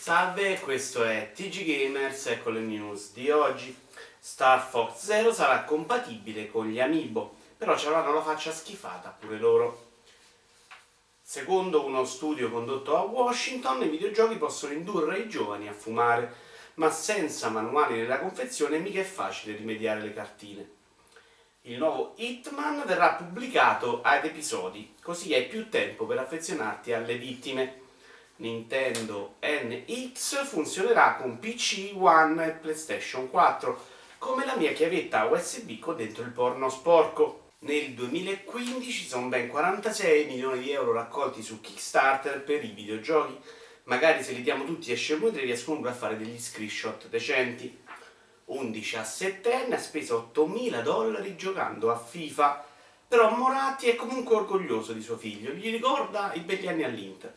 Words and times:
Salve, 0.00 0.58
questo 0.60 1.04
è 1.04 1.30
TG 1.34 1.62
Gamers 1.62 2.28
e 2.28 2.42
con 2.42 2.54
le 2.54 2.60
news 2.60 3.12
di 3.12 3.28
oggi. 3.30 3.76
Star 4.18 4.66
Fox 4.66 4.96
Zero 4.96 5.30
sarà 5.30 5.64
compatibile 5.64 6.50
con 6.50 6.68
gli 6.68 6.80
Amiibo, 6.80 7.34
però 7.58 7.76
ci 7.76 7.86
avranno 7.86 8.14
la 8.14 8.22
faccia 8.22 8.50
schifata 8.50 9.10
pure 9.10 9.36
loro. 9.36 9.88
Secondo 11.20 11.84
uno 11.84 12.06
studio 12.06 12.50
condotto 12.50 12.96
a 12.96 13.02
Washington, 13.02 13.82
i 13.82 13.90
videogiochi 13.90 14.36
possono 14.36 14.72
indurre 14.72 15.18
i 15.18 15.28
giovani 15.28 15.68
a 15.68 15.74
fumare, 15.74 16.34
ma 16.76 16.90
senza 16.90 17.50
manuali 17.50 17.98
nella 17.98 18.20
confezione 18.20 18.78
mica 18.78 19.00
è 19.00 19.04
facile 19.04 19.54
rimediare 19.54 20.00
le 20.00 20.14
cartine. 20.14 20.70
Il 21.64 21.76
nuovo 21.76 22.14
Hitman 22.16 22.84
verrà 22.86 23.16
pubblicato 23.16 24.00
ad 24.02 24.24
episodi, 24.24 24.94
così 25.02 25.34
hai 25.34 25.44
più 25.44 25.68
tempo 25.68 26.06
per 26.06 26.16
affezionarti 26.16 26.94
alle 26.94 27.18
vittime. 27.18 27.88
Nintendo 28.40 29.34
NX 29.42 30.46
funzionerà 30.46 31.16
con 31.16 31.38
PC, 31.38 31.92
One 31.94 32.46
e 32.46 32.50
PlayStation 32.52 33.28
4, 33.28 33.78
come 34.16 34.46
la 34.46 34.56
mia 34.56 34.72
chiavetta 34.72 35.24
USB 35.24 35.78
con 35.78 35.96
dentro 35.96 36.22
il 36.22 36.30
porno 36.30 36.70
sporco. 36.70 37.48
Nel 37.60 37.92
2015 37.92 39.06
sono 39.06 39.28
ben 39.28 39.48
46 39.48 40.24
milioni 40.24 40.60
di 40.60 40.70
euro 40.70 40.92
raccolti 40.92 41.42
su 41.42 41.60
Kickstarter 41.60 42.42
per 42.42 42.64
i 42.64 42.70
videogiochi. 42.70 43.38
Magari 43.84 44.22
se 44.22 44.32
li 44.32 44.42
diamo 44.42 44.64
tutti 44.64 44.90
a 44.90 44.96
3 44.96 45.30
riescono 45.32 45.86
a 45.86 45.92
fare 45.92 46.16
degli 46.16 46.40
screenshot 46.40 47.08
decenti. 47.08 47.78
Un 48.46 48.70
17enne 48.70 49.74
ha 49.74 49.78
speso 49.78 50.30
8.000 50.34 50.82
dollari 50.82 51.36
giocando 51.36 51.90
a 51.90 51.98
FIFA, 51.98 52.64
però 53.06 53.36
Moratti 53.36 53.90
è 53.90 53.96
comunque 53.96 54.36
orgoglioso 54.36 54.94
di 54.94 55.02
suo 55.02 55.18
figlio, 55.18 55.52
gli 55.52 55.70
ricorda 55.70 56.32
i 56.32 56.40
begli 56.40 56.66
anni 56.66 56.84
all'Inter. 56.84 57.34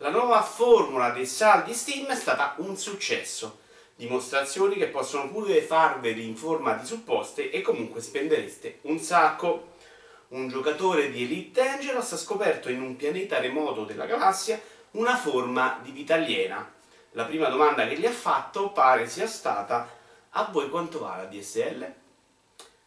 La 0.00 0.10
nuova 0.10 0.42
formula 0.42 1.08
dei 1.08 1.24
saldi 1.24 1.72
Steam 1.72 2.04
è 2.08 2.14
stata 2.14 2.56
un 2.58 2.76
successo, 2.76 3.60
dimostrazioni 3.94 4.74
che 4.74 4.88
possono 4.88 5.30
pure 5.30 5.62
farveli 5.62 6.28
in 6.28 6.36
forma 6.36 6.74
di 6.74 6.84
supposte 6.84 7.50
e 7.50 7.62
comunque 7.62 8.02
spendereste 8.02 8.80
un 8.82 8.98
sacco. 8.98 9.72
Un 10.28 10.48
giocatore 10.48 11.10
di 11.10 11.22
Elite 11.22 11.62
Dangerous 11.62 12.12
ha 12.12 12.18
scoperto 12.18 12.68
in 12.68 12.82
un 12.82 12.94
pianeta 12.96 13.40
remoto 13.40 13.84
della 13.84 14.04
galassia 14.04 14.60
una 14.92 15.16
forma 15.16 15.80
di 15.82 15.92
vita 15.92 16.12
aliena. 16.12 16.70
La 17.12 17.24
prima 17.24 17.48
domanda 17.48 17.88
che 17.88 17.98
gli 17.98 18.04
ha 18.04 18.10
fatto 18.10 18.72
pare 18.72 19.08
sia 19.08 19.26
stata 19.26 19.88
a 20.28 20.48
voi 20.52 20.68
quanto 20.68 20.98
va 20.98 21.16
la 21.16 21.24
DSL? 21.24 21.92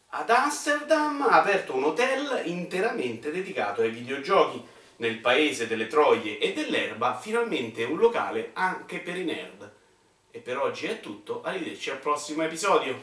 Ad 0.09 0.29
Amsterdam 0.29 1.23
ha 1.23 1.39
aperto 1.39 1.73
un 1.73 1.85
hotel 1.85 2.43
interamente 2.45 3.31
dedicato 3.31 3.81
ai 3.81 3.89
videogiochi. 3.89 4.63
Nel 4.99 5.19
paese 5.19 5.65
delle 5.65 5.87
troie 5.87 6.39
e 6.39 6.51
dell'erba, 6.51 7.17
finalmente 7.17 7.85
un 7.85 7.97
locale 7.97 8.49
anche 8.51 8.99
per 8.99 9.17
i 9.17 9.23
nerd. 9.23 9.71
E 10.29 10.39
per 10.39 10.57
oggi 10.57 10.87
è 10.87 10.99
tutto, 10.99 11.41
arrivederci 11.41 11.89
al 11.89 11.99
prossimo 11.99 12.43
episodio. 12.43 12.99